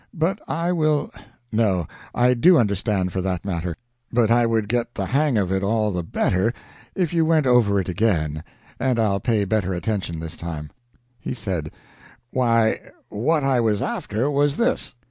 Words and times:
But 0.15 0.39
I 0.47 0.71
will 0.71 1.11
no, 1.51 1.87
I 2.15 2.33
do 2.33 2.57
understand 2.57 3.13
for 3.13 3.21
that 3.21 3.45
matter; 3.45 3.77
but 4.11 4.31
I 4.31 4.47
would 4.47 4.67
get 4.67 4.95
the 4.95 5.05
hang 5.05 5.37
of 5.37 5.51
it 5.51 5.61
all 5.61 5.91
the 5.91 6.01
better 6.01 6.55
if 6.95 7.13
you 7.13 7.23
went 7.23 7.45
over 7.45 7.79
it 7.79 7.87
again 7.87 8.43
and 8.79 8.97
I'll 8.99 9.19
pay 9.19 9.45
better 9.45 9.75
attention 9.75 10.19
this 10.19 10.35
time." 10.35 10.71
He 11.19 11.35
said, 11.35 11.69
"Why, 12.33 12.79
what 13.09 13.43
I 13.43 13.59
was 13.59 13.79
after 13.83 14.31
was 14.31 14.57
this." 14.57 14.95